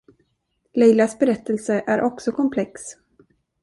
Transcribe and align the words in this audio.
Leilas 0.73 1.19
berättelse 1.19 1.83
är 1.87 2.01
också 2.01 2.31
komplex. 2.31 2.81